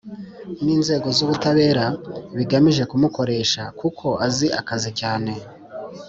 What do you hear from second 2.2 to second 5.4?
bigamije kumukoresha kuko azi akazi cyane